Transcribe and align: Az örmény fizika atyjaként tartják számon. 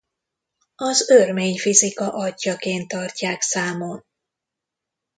Az 0.75 1.09
örmény 1.09 1.57
fizika 1.57 2.13
atyjaként 2.13 2.87
tartják 2.87 3.41
számon. 3.41 4.05